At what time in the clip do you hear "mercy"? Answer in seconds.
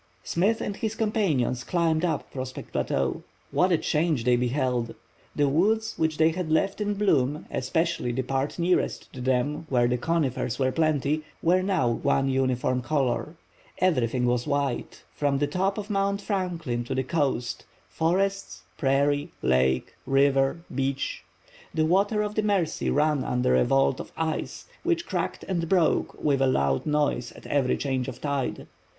22.41-22.89